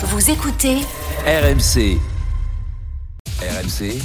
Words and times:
Vous 0.00 0.30
écoutez 0.30 0.76
RMC. 1.26 1.98
RMC, 3.40 3.98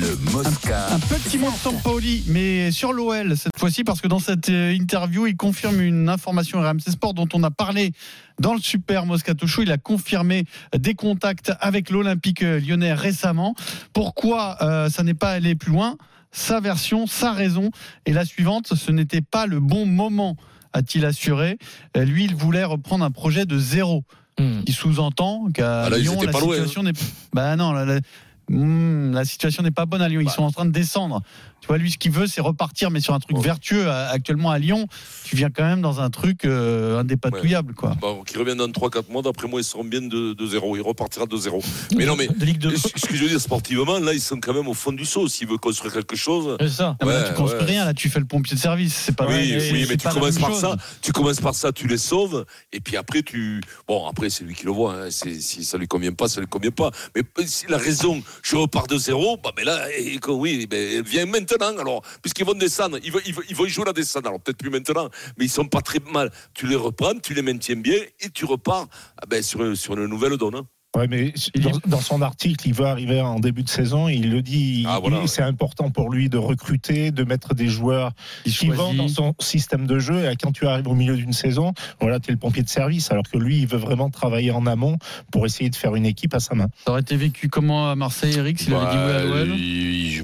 le 0.00 0.32
Mosca. 0.32 0.94
Un 0.94 0.98
petit 0.98 1.36
mot 1.36 1.50
de 1.50 1.56
Sampaoli, 1.56 2.24
mais 2.28 2.70
sur 2.70 2.94
l'OL 2.94 3.36
cette 3.36 3.58
fois-ci, 3.58 3.84
parce 3.84 4.00
que 4.00 4.08
dans 4.08 4.18
cette 4.18 4.48
euh, 4.48 4.72
interview, 4.72 5.26
il 5.26 5.36
confirme 5.36 5.82
une 5.82 6.08
information 6.08 6.62
RMC 6.62 6.90
Sport 6.90 7.12
dont 7.12 7.28
on 7.34 7.42
a 7.42 7.50
parlé 7.50 7.92
dans 8.40 8.54
le 8.54 8.60
Super 8.60 9.04
Moscato 9.04 9.46
Show. 9.46 9.60
Il 9.60 9.72
a 9.72 9.76
confirmé 9.76 10.46
des 10.74 10.94
contacts 10.94 11.52
avec 11.60 11.90
l'Olympique 11.90 12.40
lyonnais 12.40 12.94
récemment. 12.94 13.54
Pourquoi 13.92 14.56
euh, 14.62 14.88
ça 14.88 15.02
n'est 15.02 15.12
pas 15.12 15.32
allé 15.32 15.54
plus 15.54 15.72
loin? 15.72 15.98
Sa 16.32 16.60
version, 16.60 17.06
sa 17.06 17.32
raison 17.32 17.70
est 18.06 18.12
la 18.12 18.24
suivante 18.24 18.74
ce 18.74 18.90
n'était 18.90 19.20
pas 19.20 19.46
le 19.46 19.60
bon 19.60 19.84
moment, 19.84 20.36
a-t-il 20.72 21.04
assuré. 21.04 21.58
Euh, 21.94 22.06
Lui, 22.06 22.24
il 22.24 22.34
voulait 22.34 22.64
reprendre 22.64 23.04
un 23.04 23.10
projet 23.10 23.44
de 23.44 23.58
zéro. 23.58 24.02
Il 24.38 24.72
sous-entend 24.74 25.48
qu'à 25.52 25.84
Ah, 25.84 25.90
Lyon, 25.90 26.20
la 26.22 26.32
pas 26.32 26.40
loin, 26.40 26.54
situation 26.56 26.82
n'est 26.82 26.92
bah 27.32 27.56
non, 27.56 27.72
la, 27.72 27.84
la- 27.86 28.00
Hmm, 28.48 29.12
la 29.12 29.24
situation 29.24 29.62
n'est 29.62 29.70
pas 29.70 29.86
bonne 29.86 30.02
à 30.02 30.08
Lyon. 30.08 30.20
Ils 30.20 30.26
Bah. 30.26 30.32
sont 30.32 30.42
en 30.42 30.52
train 30.52 30.66
de 30.66 30.70
descendre. 30.70 31.20
Tu 31.60 31.68
vois, 31.68 31.78
lui, 31.78 31.90
ce 31.90 31.98
qu'il 31.98 32.12
veut, 32.12 32.28
c'est 32.28 32.40
repartir, 32.40 32.90
mais 32.92 33.00
sur 33.00 33.12
un 33.14 33.18
truc 33.18 33.36
Ouais. 33.38 33.42
vertueux. 33.42 33.88
À- 33.88 34.08
Actuellement 34.10 34.50
à 34.52 34.58
Lyon, 34.58 34.86
tu 35.24 35.34
viens 35.34 35.50
quand 35.50 35.64
même 35.64 35.80
dans 35.82 36.00
un 36.00 36.10
truc 36.10 36.44
euh, 36.44 37.00
indépatouillable, 37.00 37.74
quoi. 37.74 37.96
Bon, 38.00 38.22
qui 38.22 38.38
revient 38.38 38.54
dans 38.54 38.68
3-4 38.70 39.10
mois, 39.10 39.22
d'après 39.22 39.48
moi, 39.48 39.60
ils 39.60 39.64
seront 39.64 39.82
bien 39.82 40.00
de, 40.00 40.32
de 40.34 40.46
0. 40.46 40.76
Il 40.76 40.82
repartira 40.82 41.26
de 41.26 41.36
0. 41.36 41.60
Mais 41.96 42.04
non, 42.06 42.14
mais 42.14 42.28
de 42.28 42.44
Ligue 42.44 42.58
2. 42.58 42.76
ce 42.76 42.88
ce 42.94 43.06
que 43.06 43.16
je 43.16 43.22
veux 43.24 43.28
dire 43.28 43.40
sportivement, 43.40 43.98
là, 43.98 44.12
ils 44.12 44.20
sont 44.20 44.38
quand 44.38 44.54
même 44.54 44.68
au 44.68 44.74
fond 44.74 44.92
du 44.92 45.04
saut. 45.04 45.26
S'il 45.28 45.48
veut 45.48 45.58
construire 45.58 45.92
quelque 45.92 46.14
chose. 46.14 46.56
C'est 46.60 46.68
ça. 46.68 46.96
Mais 47.02 47.08
là, 47.12 47.22
Ouais, 47.22 47.28
tu 47.28 47.34
construis 47.34 47.60
ouais. 47.60 47.66
rien. 47.66 47.84
Là, 47.84 47.94
tu 47.94 48.08
fais 48.10 48.20
le 48.20 48.26
pompier 48.26 48.54
de 48.54 48.60
service. 48.60 48.94
C'est 48.94 49.16
pas 49.16 49.26
Oui, 49.26 49.52
vrai, 49.54 49.70
oui, 49.72 49.86
mais 49.88 49.96
tu 49.96 50.06
commences 50.08 50.38
par 50.38 50.50
chose. 50.50 50.60
ça. 50.60 50.76
Tu 51.02 51.10
commences 51.12 51.40
par 51.40 51.54
ça, 51.54 51.72
tu 51.72 51.88
les 51.88 51.98
sauves, 51.98 52.44
et 52.72 52.78
puis 52.80 52.96
après 52.96 53.22
tu. 53.22 53.60
Bon, 53.88 54.06
après 54.06 54.30
c'est 54.30 54.44
lui 54.44 54.54
qui 54.54 54.66
le 54.66 54.70
voit. 54.72 54.94
hein. 54.94 55.10
Si 55.10 55.64
ça 55.64 55.78
lui 55.78 55.88
convient 55.88 56.12
pas, 56.12 56.28
ça 56.28 56.40
lui 56.40 56.46
convient 56.46 56.70
pas. 56.70 56.90
Mais 57.16 57.22
si 57.46 57.66
la 57.68 57.78
raison, 57.78 58.22
je 58.42 58.56
repars 58.56 58.86
de 58.86 58.96
zéro, 58.96 59.36
bah, 59.36 59.52
mais 59.56 59.64
là, 59.64 59.86
eh, 59.96 60.18
que 60.18 60.30
oui, 60.30 60.66
ben, 60.66 61.02
viens 61.02 61.26
maintenant. 61.26 61.76
Alors, 61.78 62.02
puisqu'ils 62.22 62.44
vont 62.46 62.54
descendre, 62.54 62.98
ils 63.02 63.12
vont, 63.12 63.20
ils 63.26 63.34
ils 63.48 63.68
jouer 63.68 63.84
la 63.84 63.92
descente. 63.92 64.26
Alors 64.26 64.40
peut-être 64.40 64.58
plus 64.58 64.70
maintenant, 64.70 65.08
mais 65.38 65.46
ils 65.46 65.50
sont 65.50 65.66
pas 65.66 65.80
très 65.80 65.98
mal. 66.12 66.30
Tu 66.54 66.66
les 66.66 66.76
reprends, 66.76 67.18
tu 67.18 67.34
les 67.34 67.42
maintiens 67.42 67.76
bien, 67.76 67.98
et 68.20 68.30
tu 68.30 68.44
repars 68.44 68.86
ah 69.16 69.26
ben, 69.26 69.42
sur, 69.42 69.76
sur 69.76 69.94
une 69.94 70.06
nouvelle 70.06 70.36
donne. 70.36 70.56
hein. 70.56 70.66
Ouais, 70.96 71.06
mais 71.08 71.34
dans, 71.60 71.72
dans 71.86 72.00
son 72.00 72.22
article, 72.22 72.66
il 72.66 72.72
veut 72.74 72.86
arriver 72.86 73.20
en 73.20 73.38
début 73.38 73.62
de 73.62 73.68
saison. 73.68 74.08
Il 74.08 74.30
le 74.30 74.40
dit. 74.40 74.84
Ah, 74.88 74.94
il- 74.96 75.00
voilà, 75.02 75.20
ouais. 75.20 75.26
C'est 75.26 75.42
important 75.42 75.90
pour 75.90 76.10
lui 76.10 76.28
de 76.30 76.38
recruter, 76.38 77.10
de 77.10 77.22
mettre 77.22 77.54
des 77.54 77.68
joueurs 77.68 78.12
Il 78.46 78.52
qui 78.56 78.68
vont 78.68 78.76
choisit. 78.76 78.96
dans 78.96 79.08
son 79.08 79.34
système 79.38 79.86
de 79.86 79.98
jeu. 79.98 80.24
Et 80.30 80.36
quand 80.36 80.52
tu 80.52 80.66
arrives 80.66 80.88
au 80.88 80.94
milieu 80.94 81.16
d'une 81.16 81.34
saison, 81.34 81.74
voilà, 82.00 82.18
tu 82.18 82.30
es 82.30 82.32
le 82.32 82.38
pompier 82.38 82.62
de 82.62 82.68
service. 82.68 83.10
Alors 83.12 83.24
que 83.30 83.36
lui, 83.36 83.58
il 83.58 83.66
veut 83.66 83.76
vraiment 83.76 84.08
travailler 84.08 84.50
en 84.52 84.64
amont 84.66 84.96
pour 85.30 85.44
essayer 85.44 85.68
de 85.68 85.76
faire 85.76 85.94
une 85.96 86.06
équipe 86.06 86.32
à 86.34 86.40
sa 86.40 86.54
main. 86.54 86.68
Ça 86.84 86.92
aurait 86.92 87.02
été 87.02 87.16
vécu 87.16 87.48
comment 87.48 87.90
à 87.90 87.94
Marseille, 87.94 88.34
Eric, 88.38 88.58
s'il 88.58 88.72
avait 88.74 88.90
dit 88.90 88.96
oui 88.96 89.12
à 89.12 89.26
Bah, 89.26 89.44
l'OL 89.44 89.52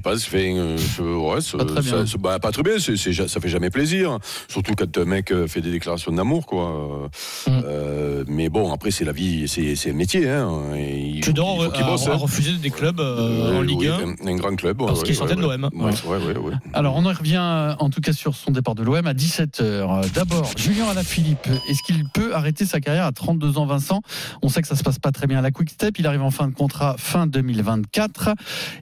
il- 0.04 0.10
Je 0.10 0.14
pense, 0.14 0.24
fait, 0.24 0.52
euh, 0.56 0.76
je- 0.76 1.02
ouais, 1.02 1.40
ça- 1.40 1.58
Pas 1.58 1.64
très 1.64 1.80
bien. 1.82 2.06
ça- 2.06 2.18
bah, 2.18 2.38
pas 2.38 2.50
très 2.52 2.62
bien, 2.62 2.78
c'est- 2.78 2.96
c'est 2.96 3.12
ja- 3.12 3.28
ça 3.28 3.40
fait 3.40 3.48
jamais 3.48 3.70
plaisir. 3.70 4.18
Surtout 4.48 4.74
quand 4.76 4.98
un 4.98 5.04
mec 5.04 5.30
euh, 5.30 5.46
fait 5.46 5.60
des 5.60 5.70
déclarations 5.70 6.12
d'amour, 6.12 6.46
quoi. 6.46 7.08
Mm. 7.46 7.50
Euh, 7.64 8.24
mais 8.26 8.48
bon, 8.48 8.72
après, 8.72 8.90
c'est 8.90 9.04
la 9.04 9.12
vie, 9.12 9.46
c'est 9.48 9.90
un 9.90 9.94
métier. 9.94 10.28
Hein, 10.28 10.74
et 10.76 11.20
Tu 11.22 11.32
dois 11.32 11.46
hein. 11.64 12.14
refusé 12.16 12.52
des 12.54 12.70
clubs 12.70 13.00
euh, 13.00 13.52
Euh, 13.52 13.58
en 13.58 13.62
Ligue 13.62 13.86
1. 13.86 13.98
un, 14.24 14.28
un 14.28 14.36
grand 14.36 14.56
club. 14.56 14.78
Parce 14.78 15.00
ouais, 15.00 15.06
qu'il 15.06 15.14
sortait 15.14 15.34
ouais, 15.34 15.42
de 15.42 15.42
l'OM. 15.42 15.70
Ouais, 15.74 15.90
ouais. 16.16 16.54
Alors, 16.72 16.96
on 16.96 17.04
en 17.06 17.12
revient 17.12 17.36
euh, 17.40 17.74
en 17.78 17.90
tout 17.90 18.00
cas 18.00 18.12
sur 18.12 18.34
son 18.34 18.50
départ 18.50 18.74
de 18.74 18.82
l'OM 18.82 19.06
à 19.06 19.14
17h. 19.14 20.10
D'abord, 20.14 20.50
Julien 20.56 20.86
Alaphilippe, 20.88 21.46
est-ce 21.68 21.82
qu'il 21.82 22.04
peut 22.08 22.34
arrêter 22.34 22.64
sa 22.64 22.80
carrière 22.80 23.04
à 23.06 23.12
32 23.12 23.58
ans, 23.58 23.66
Vincent? 23.66 24.02
On 24.42 24.48
sait 24.48 24.62
que 24.62 24.68
ça 24.68 24.76
se 24.76 24.82
passe 24.82 24.98
pas 24.98 25.12
très 25.12 25.26
bien 25.26 25.38
à 25.38 25.42
la 25.42 25.50
Quick 25.50 25.70
Step. 25.70 25.98
Il 25.98 26.06
arrive 26.06 26.22
en 26.22 26.30
fin 26.30 26.48
de 26.48 26.54
contrat 26.54 26.96
fin 26.98 27.26
2024. 27.26 28.30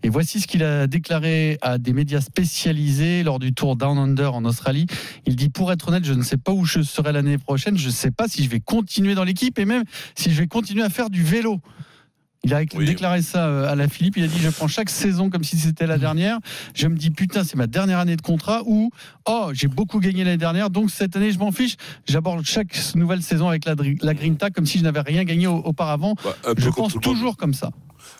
Et 0.02 0.08
voici 0.08 0.40
ce 0.40 0.46
qu'il 0.46 0.62
a 0.62 0.86
déclaré 0.86 1.09
à 1.12 1.78
des 1.78 1.92
médias 1.92 2.20
spécialisés 2.20 3.22
lors 3.24 3.38
du 3.40 3.52
Tour 3.52 3.74
Down 3.76 3.98
Under 3.98 4.32
en 4.34 4.44
Australie. 4.44 4.86
Il 5.26 5.34
dit 5.36 5.48
Pour 5.48 5.72
être 5.72 5.88
honnête, 5.88 6.04
je 6.04 6.12
ne 6.12 6.22
sais 6.22 6.36
pas 6.36 6.52
où 6.52 6.64
je 6.64 6.82
serai 6.82 7.12
l'année 7.12 7.36
prochaine. 7.38 7.76
Je 7.76 7.86
ne 7.88 7.92
sais 7.92 8.10
pas 8.12 8.28
si 8.28 8.44
je 8.44 8.48
vais 8.48 8.60
continuer 8.60 9.14
dans 9.14 9.24
l'équipe 9.24 9.58
et 9.58 9.64
même 9.64 9.82
si 10.16 10.30
je 10.32 10.38
vais 10.40 10.46
continuer 10.46 10.82
à 10.82 10.88
faire 10.88 11.10
du 11.10 11.22
vélo. 11.24 11.58
Il 12.42 12.54
a 12.54 12.60
Oui. 12.74 12.86
déclaré 12.86 13.20
ça 13.22 13.48
euh, 13.48 13.70
à 13.70 13.74
la 13.74 13.86
Philippe. 13.88 14.16
Il 14.16 14.24
a 14.24 14.26
dit 14.28 14.38
Je 14.38 14.48
prends 14.50 14.68
chaque 14.68 14.88
saison 14.88 15.28
comme 15.30 15.42
si 15.44 15.58
c'était 15.58 15.86
la 15.86 15.98
dernière. 15.98 16.38
Je 16.74 16.86
me 16.86 16.96
dis 16.96 17.10
Putain, 17.10 17.42
c'est 17.44 17.56
ma 17.56 17.66
dernière 17.66 17.98
année 17.98 18.16
de 18.16 18.22
contrat 18.22 18.62
ou 18.64 18.90
Oh, 19.28 19.50
j'ai 19.52 19.66
beaucoup 19.68 19.98
gagné 19.98 20.22
l'année 20.24 20.36
dernière, 20.38 20.70
donc 20.70 20.90
cette 20.90 21.16
année, 21.16 21.32
je 21.32 21.38
m'en 21.38 21.50
fiche. 21.52 21.74
J'aborde 22.08 22.44
chaque 22.46 22.74
nouvelle 22.94 23.22
saison 23.22 23.48
avec 23.48 23.64
la, 23.64 23.74
la 24.02 24.14
Grinta 24.14 24.50
comme 24.50 24.64
si 24.64 24.78
je 24.78 24.84
n'avais 24.84 25.00
rien 25.00 25.24
gagné 25.24 25.48
au- 25.48 25.56
auparavant. 25.58 26.14
Bah, 26.24 26.34
Je 26.56 26.68
pense 26.70 26.94
toujours 27.02 27.36
comme 27.36 27.52
ça. 27.52 27.70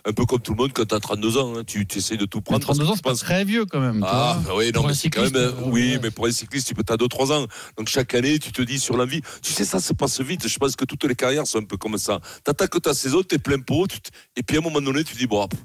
Un 0.05 0.13
peu 0.13 0.25
comme 0.25 0.39
tout 0.39 0.53
le 0.53 0.57
monde 0.57 0.71
quand 0.73 0.85
tu 0.85 0.95
as 0.95 0.99
32 0.99 1.37
ans. 1.37 1.53
hein. 1.57 1.63
Tu, 1.65 1.85
essayes 1.95 2.17
de 2.17 2.25
tout 2.25 2.39
Mais 2.39 2.43
prendre. 2.43 2.65
parce 2.65 2.77
32 2.77 2.85
que 2.85 2.91
ans, 2.91 2.95
c'est 2.95 3.03
pas 3.03 3.09
penses- 3.11 3.19
très 3.19 3.43
vieux 3.45 3.65
quand 3.65 3.79
même. 3.79 4.03
Ah, 4.07 4.39
bah 4.45 4.53
oui, 4.55 4.71
non, 4.73 4.85
mais 4.87 4.93
c'est 4.93 5.09
quand 5.09 5.21
même. 5.23 5.35
euh, 5.35 5.49
euh, 5.51 5.53
oui, 5.65 5.93
ouais. 5.93 5.99
mais 6.03 6.11
pour 6.11 6.25
un 6.27 6.31
cycliste, 6.31 6.67
tu 6.67 6.73
peux 6.73 6.83
t'as 6.83 6.95
2-3 6.97 7.31
ans. 7.31 7.45
Donc 7.77 7.87
chaque 7.87 8.13
année, 8.13 8.39
tu 8.39 8.51
te 8.51 8.61
dis 8.61 8.79
sur 8.79 8.97
l'envie. 8.97 9.21
Tu 9.41 9.53
sais, 9.53 9.65
ça 9.65 9.79
se 9.79 9.93
passe 9.93 10.19
vite. 10.21 10.47
Je 10.47 10.57
pense 10.57 10.75
que 10.75 10.85
toutes 10.85 11.03
les 11.05 11.15
carrières 11.15 11.47
sont 11.47 11.59
un 11.59 11.63
peu 11.65 11.77
comme 11.77 11.97
ça. 11.97 12.19
Tu 12.43 12.51
attaques 12.51 12.81
ta 12.81 12.93
saison, 12.93 13.21
tu 13.27 13.35
es 13.35 13.37
plein 13.39 13.59
pot. 13.59 13.87
tu 13.87 13.97
Et 14.35 14.43
puis 14.43 14.57
à 14.57 14.59
un 14.59 14.63
moment 14.63 14.81
donné, 14.81 15.03
tu 15.03 15.15
dis, 15.15 15.27
bon, 15.27 15.47
pff, 15.47 15.59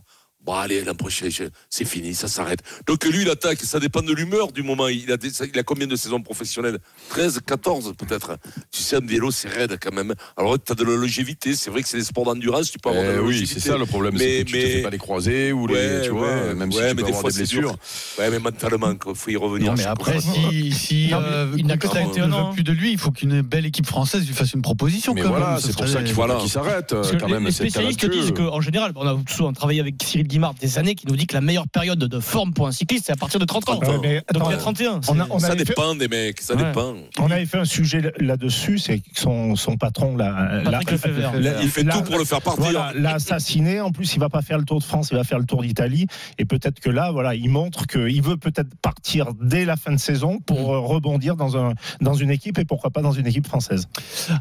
bon 0.46 0.54
allez, 0.54 0.82
l'an 0.84 0.94
prochain, 0.94 1.28
je- 1.28 1.44
c'est 1.68 1.84
fini, 1.84 2.14
ça 2.14 2.28
s'arrête. 2.28 2.60
Donc 2.86 3.04
lui, 3.04 3.22
il 3.22 3.30
attaque. 3.30 3.60
Ça 3.60 3.80
dépend 3.80 4.00
de 4.02 4.12
l'humeur 4.14 4.52
du 4.52 4.62
moment. 4.62 4.88
Il 4.88 5.10
a, 5.12 5.16
des- 5.16 5.32
il 5.52 5.58
a 5.58 5.62
combien 5.64 5.86
de 5.88 5.96
saisons 5.96 6.22
professionnelles? 6.22 6.78
13, 7.10 7.40
14 7.44 7.92
peut-être. 7.98 8.38
Tu 8.70 8.82
sais, 8.82 8.96
un 8.96 9.00
vélo, 9.00 9.30
c'est 9.30 9.48
raide 9.48 9.76
quand 9.80 9.92
même. 9.92 10.14
Alors, 10.36 10.56
tu 10.62 10.72
as 10.72 10.74
de 10.74 10.84
la 10.84 10.94
longévité. 10.96 11.54
C'est 11.54 11.70
vrai 11.70 11.82
que 11.82 11.88
c'est 11.88 11.98
des 11.98 12.04
sports 12.04 12.24
d'endurance. 12.24 12.70
Tu 12.70 12.78
peux 12.78 12.90
avoir 12.90 13.04
de 13.04 13.08
la 13.08 13.14
Eh 13.16 13.18
oui, 13.18 13.24
longévité. 13.32 13.60
c'est 13.60 13.68
ça 13.70 13.76
le 13.76 13.86
problème, 13.86 14.14
Mais- 14.16 14.38
que 14.44 14.44
tu 14.44 14.52
te 14.52 14.56
mais- 14.56 14.70
fais 14.76 14.82
pas 14.82 14.90
les 14.90 14.98
croisés 14.98 15.52
ou 15.52 15.66
les, 15.66 15.74
Ouais, 15.74 16.00
tu 16.04 16.10
vois, 16.10 16.28
ouais, 16.28 16.54
même 16.54 16.70
si 16.72 16.78
ouais, 16.78 16.90
tu 16.90 16.94
mais 16.96 17.02
peux 17.02 17.08
des 17.08 17.12
fois, 17.12 17.30
des 17.30 17.36
blessures. 17.36 17.76
Ouais, 18.18 18.30
mais 18.30 18.38
mentalement, 18.38 18.92
il 18.92 19.14
faut 19.14 19.30
y 19.30 19.36
revenir. 19.36 19.72
Non, 19.72 19.76
mais 19.76 19.84
après, 19.86 20.20
si, 20.20 20.72
si 20.72 21.08
Non, 21.10 21.20
mais 21.20 21.26
euh, 21.28 21.54
il 21.56 21.66
n'a 21.66 21.76
que 21.76 21.86
Coca 21.86 22.00
31 22.02 22.28
ne 22.28 22.52
plus 22.54 22.62
de 22.62 22.72
lui, 22.72 22.92
il 22.92 22.98
faut 22.98 23.10
qu'une 23.10 23.42
belle 23.42 23.66
équipe 23.66 23.86
française 23.86 24.26
lui 24.26 24.34
fasse 24.34 24.52
une 24.54 24.62
proposition. 24.62 25.12
Mais 25.14 25.22
quand 25.22 25.28
voilà, 25.30 25.58
c'est 25.60 25.74
pour 25.76 25.88
ça 25.88 26.02
qu'il 26.02 26.14
s'arrête 26.50 26.92
euh, 26.92 27.02
quand 27.18 27.26
les, 27.26 27.32
même. 27.34 27.44
les 27.46 27.52
spécialistes 27.52 28.08
disent 28.08 28.32
qu'en 28.32 28.60
général, 28.60 28.92
on 28.96 29.06
a 29.06 29.16
souvent 29.28 29.52
travaillé 29.52 29.80
avec 29.80 29.94
Cyril 30.02 30.26
Guimard 30.36 30.52
des 30.60 30.78
années 30.78 30.94
qui 30.94 31.06
nous 31.06 31.16
dit 31.16 31.26
que 31.26 31.32
la 31.32 31.40
meilleure 31.40 31.66
période 31.66 31.98
de 31.98 32.20
forme 32.20 32.52
pour 32.52 32.66
un 32.66 32.72
cycliste, 32.72 33.04
c'est 33.06 33.12
à 33.12 33.16
partir 33.16 33.40
de 33.40 33.46
30 33.46 33.70
ans. 33.70 33.78
Ouais, 33.80 33.86
mais 34.02 34.16
Donc 34.34 34.42
attends, 34.42 34.50
il 34.50 34.54
a 34.54 34.56
31. 34.58 34.92
on 34.92 35.18
a- 35.18 35.24
c'est- 35.24 35.30
on 35.30 35.38
Ça 35.38 35.46
avait 35.46 35.58
fait- 35.60 35.64
dépend 35.64 35.94
des 35.94 36.08
mecs, 36.08 36.42
ça 36.42 36.54
Ouais. 36.54 36.62
dépend. 36.62 36.92
On 37.18 37.30
avait 37.30 37.46
fait 37.46 37.56
un 37.56 37.64
sujet 37.64 38.12
là-dessus, 38.18 38.78
c'est 38.78 38.98
que 38.98 39.04
son, 39.14 39.56
son 39.56 39.78
patron 39.78 40.14
Lefebvre. 40.14 41.38
l'a- 41.38 41.62
Il 41.62 41.70
fait 41.70 41.84
l'a- 41.84 41.94
tout 41.94 42.02
pour 42.02 42.18
le 42.18 42.26
faire 42.26 42.42
partir. 42.42 42.64
Voilà, 42.64 42.92
l'a 42.94 43.14
assassiné. 43.14 43.80
En 43.80 43.92
plus, 43.92 44.12
il 44.14 44.20
va 44.20 44.28
pas 44.28 44.42
faire 44.42 44.58
le 44.58 44.64
Tour 44.66 44.78
de 44.80 44.84
France, 44.84 45.08
il 45.10 45.16
va 45.16 45.24
faire 45.24 45.38
le 45.38 45.46
Tour 45.46 45.62
d'Italie. 45.62 46.06
Et 46.36 46.44
peut-être 46.44 46.80
que 46.80 46.90
là, 46.90 47.10
voilà, 47.12 47.34
il 47.34 47.48
montre 47.48 47.86
qu'il 47.86 48.20
veut 48.22 48.36
peut-être 48.36 48.74
partir 48.82 49.28
dès 49.40 49.64
la 49.64 49.76
fin 49.76 49.92
de 49.92 49.96
saison 49.98 50.38
pour 50.40 50.74
euh, 50.74 50.80
rebondir 50.80 51.36
dans, 51.36 51.56
un, 51.56 51.72
dans 52.02 52.14
une 52.14 52.30
équipe 52.30 52.58
et 52.58 52.66
pourquoi 52.66 52.90
pas 52.90 53.00
dans 53.00 53.12
une 53.12 53.26
équipe 53.26 53.46
française. 53.46 53.88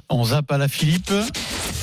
On 0.09 0.25
zappe 0.25 0.51
à 0.51 0.57
la 0.57 0.67
Philippe. 0.67 1.13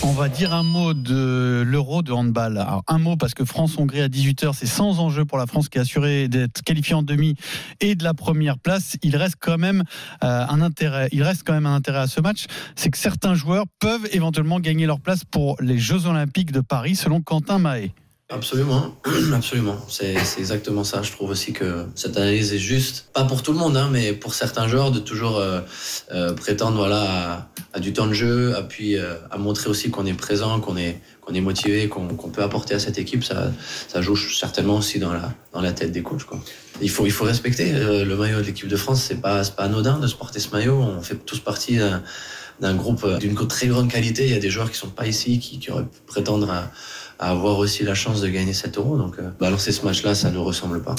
On 0.03 0.13
va 0.13 0.29
dire 0.29 0.53
un 0.53 0.65
mot 0.65 0.93
de 0.95 1.63
l'euro 1.65 2.03
de 2.03 2.13
handball. 2.13 2.59
Alors, 2.59 2.83
un 2.89 2.99
mot 2.99 3.17
parce 3.17 3.35
que 3.35 3.45
France-Hongrie 3.45 4.02
à 4.03 4.09
18h, 4.09 4.53
c'est 4.55 4.67
sans 4.67 5.01
enjeu 5.01 5.25
pour 5.25 5.39
la 5.39 5.47
France 5.47 5.69
qui 5.69 5.79
est 5.79 5.81
assurée 5.81 6.29
d'être 6.29 6.63
qualifiée 6.63 6.95
en 6.95 7.03
demi 7.03 7.35
et 7.81 7.95
de 7.95 8.05
la 8.05 8.15
première 8.15 8.59
place. 8.59 8.97
Il 9.03 9.17
reste 9.17 9.37
quand 9.41 9.59
même 9.59 9.85
euh, 10.23 10.47
un 10.49 10.61
intérêt. 10.61 11.09
Il 11.13 11.23
reste 11.23 11.43
quand 11.45 11.53
même 11.53 11.67
un 11.67 11.75
intérêt 11.75 12.01
à 12.01 12.07
ce 12.07 12.21
match, 12.21 12.47
c'est 12.77 12.91
que 12.91 12.99
certains 12.99 13.35
joueurs 13.35 13.65
peuvent 13.79 14.09
éventuellement 14.13 14.61
gagner 14.61 14.87
leur 14.87 15.01
place 15.01 15.25
pour 15.25 15.57
les 15.61 15.79
Jeux 15.79 16.07
Olympiques 16.07 16.53
de 16.53 16.61
Paris, 16.61 16.97
selon 16.97 17.21
Quentin 17.21 17.59
Mahé. 17.59 17.93
Absolument, 18.33 18.97
absolument. 19.35 19.77
C'est 19.89 20.15
exactement 20.39 20.85
ça. 20.85 21.03
Je 21.03 21.13
trouve 21.13 21.29
aussi 21.29 21.53
que 21.53 21.85
cette 21.95 22.17
analyse 22.17 22.55
est 22.55 22.59
juste, 22.59 23.09
pas 23.13 23.25
pour 23.25 23.43
tout 23.43 23.53
le 23.53 23.59
monde, 23.59 23.77
hein, 23.77 23.91
mais 23.93 24.15
pour 24.15 24.33
certains 24.33 24.67
joueurs, 24.69 24.91
de 24.91 25.01
toujours 25.01 25.37
euh, 25.37 25.61
euh, 26.13 26.33
prétendre 26.33 26.79
voilà 26.79 27.51
à, 27.75 27.81
du 27.81 27.93
temps 27.93 28.07
de 28.07 28.15
jeu, 28.15 28.57
à 28.57 28.63
puis 28.63 28.97
euh, 28.97 29.17
à 29.31 29.37
montrer 29.37 29.69
aussi 29.69 29.91
qu'on 29.91 30.07
est 30.07 30.15
présent, 30.15 30.61
qu'on 30.61 30.79
est 30.79 30.99
qu'on 31.21 31.35
est 31.35 31.43
motivé, 31.43 31.89
qu'on 31.89 32.09
qu'on 32.09 32.31
peut 32.31 32.43
apporter 32.43 32.75
à 32.75 32.79
cette 32.79 32.99
équipe. 32.99 33.23
Ça, 33.23 33.53
ça 33.87 34.01
joue 34.01 34.17
certainement 34.17 34.77
aussi 34.77 34.99
dans 34.99 35.13
la 35.13 35.35
dans 35.53 35.61
la 35.61 35.73
tête 35.73 35.93
des 35.93 36.03
coachs. 36.03 36.23
Il 36.81 36.89
faut 36.89 37.05
il 37.05 37.13
faut 37.13 37.27
respecter 37.27 37.71
le 37.73 38.17
maillot 38.17 38.39
de 38.39 38.47
l'équipe 38.47 38.69
de 38.69 38.77
France. 38.77 39.05
C'est 39.07 39.21
pas 39.21 39.43
pas 39.45 39.65
anodin 39.65 39.99
de 39.99 40.07
se 40.07 40.15
porter 40.15 40.41
ce 40.41 40.49
maillot. 40.53 40.81
On 40.81 41.03
fait 41.03 41.17
tous 41.17 41.41
partie 41.41 41.77
d'un 41.77 42.03
d'un 42.61 42.75
groupe 42.75 43.05
euh, 43.05 43.19
d'une 43.19 43.35
très 43.35 43.67
grande 43.67 43.91
qualité. 43.91 44.27
Il 44.27 44.33
y 44.33 44.37
a 44.37 44.41
des 44.41 44.51
joueurs 44.51 44.71
qui 44.71 44.79
sont 44.79 44.91
pas 44.91 45.07
ici, 45.07 45.39
qui, 45.39 45.71
auraient 45.71 45.85
pu 45.85 46.01
prétendre 46.07 46.51
à 46.51 46.71
à 47.23 47.31
avoir 47.31 47.59
aussi 47.59 47.85
la 47.85 47.95
chance 47.95 48.21
de 48.21 48.29
gagner 48.29 48.53
7 48.53 48.79
euros. 48.79 48.99
Donc, 48.99 49.19
euh, 49.19 49.31
balancer 49.39 49.71
ce 49.71 49.85
match-là, 49.85 50.17
ça 50.17 50.33
ne 50.33 50.39
ressemble 50.39 50.83
pas. 50.83 50.97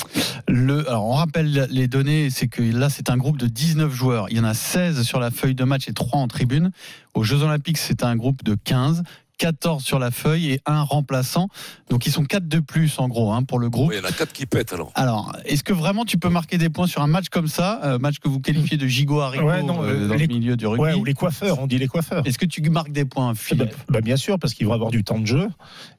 Le, 0.48 0.88
alors 0.88 1.06
on 1.06 1.14
rappelle 1.14 1.68
les 1.70 1.88
données, 1.90 2.30
c'est 2.30 2.48
que 2.48 2.62
là 2.62 2.90
c'est 2.90 3.10
un 3.10 3.18
groupe 3.18 3.38
de 3.38 3.48
19 3.48 3.94
joueurs. 3.94 4.28
Il 4.30 4.38
y 4.38 4.40
en 4.40 4.46
a 4.46 4.54
16 4.54 5.04
sur 5.04 5.20
la 5.20 5.32
feuille 5.32 5.54
de 5.54 5.66
match 5.66 5.90
et 5.90 5.94
3 5.94 6.20
en 6.20 6.30
tribune. 6.30 6.72
Aux 7.14 7.24
Jeux 7.24 7.44
Olympiques, 7.44 7.78
c'est 7.78 8.04
un 8.04 8.16
groupe 8.16 8.42
de 8.44 8.56
15. 8.56 9.04
14 9.38 9.84
sur 9.84 10.00
la 10.00 10.12
feuille 10.12 10.52
et 10.52 10.62
un 10.66 10.82
remplaçant. 10.84 11.48
Donc 11.90 12.06
ils 12.06 12.12
sont 12.12 12.24
4 12.26 12.48
de 12.48 12.60
plus 12.60 12.98
en 13.00 13.08
gros 13.08 13.32
hein, 13.34 13.44
pour 13.44 13.60
le 13.60 13.70
groupe. 13.70 13.90
Oui, 13.90 13.96
il 13.98 14.04
y 14.04 14.06
en 14.06 14.10
a 14.10 14.12
quatre 14.12 14.34
qui 14.34 14.46
pètent 14.46 14.74
alors. 14.74 14.92
Alors, 14.96 15.36
est-ce 15.46 15.64
que 15.64 15.74
vraiment 15.74 16.06
tu 16.06 16.18
peux 16.18 16.30
marquer 16.30 16.58
des 16.58 16.70
points 16.70 16.88
sur 16.88 17.02
un 17.02 17.08
match 17.08 17.30
comme 17.30 17.48
ça, 17.48 17.80
euh, 17.84 18.00
match 18.00 18.20
que 18.20 18.28
vous 18.30 18.40
qualifiez 18.40 18.78
de 18.78 18.88
gigot 18.88 19.20
haricot 19.22 19.46
Ouais, 19.46 19.60
euh, 19.64 20.08
dans 20.08 20.16
les- 20.16 20.28
le 20.28 20.34
milieu 20.34 20.56
du 20.56 20.66
rugby 20.68 20.82
Ouais, 20.84 20.94
ou 20.94 21.04
les 21.04 21.14
coiffeurs, 21.14 21.60
on 21.60 21.68
dit 21.68 21.78
les 21.78 21.88
coiffeurs. 21.88 22.26
Est-ce 22.26 22.38
que 22.38 22.46
tu 22.46 22.62
marques 22.70 22.92
des 22.92 23.06
points, 23.06 23.34
Eh 23.34 23.38
Phil 23.38 23.58
ben, 23.58 23.70
bah, 23.90 24.02
bien 24.02 24.16
sûr, 24.18 24.40
parce 24.40 24.54
qu'ils 24.54 24.68
vont 24.68 24.74
avoir 24.74 24.92
du 24.92 25.04
temps 25.04 25.20
de 25.20 25.26
jeu 25.28 25.50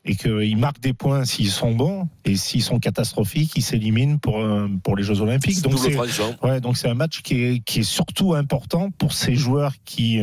et 0.05 0.17
qu'ils 0.17 0.57
marquent 0.57 0.81
des 0.81 0.93
points 0.93 1.25
s'ils 1.25 1.51
sont 1.51 1.73
bons 1.75 2.09
et 2.25 2.37
s'ils 2.37 2.63
sont 2.63 2.79
catastrophiques, 2.79 3.53
ils 3.57 3.63
s'éliminent 3.63 4.19
pour, 4.19 4.39
euh, 4.41 4.69
pour 4.83 4.97
les 4.97 5.03
Jeux 5.03 5.21
Olympiques. 5.21 5.61
Donc 5.63 5.79
c'est 5.79 5.97
ouais, 6.43 6.61
donc 6.61 6.77
c'est 6.77 6.89
un 6.89 6.95
match 6.95 7.23
qui 7.23 7.43
est, 7.43 7.59
qui 7.65 7.81
est 7.81 7.83
surtout 7.85 8.35
important 8.35 8.91
pour 8.91 9.13
ces 9.13 9.35
joueurs 9.35 9.73
qui, 9.85 10.21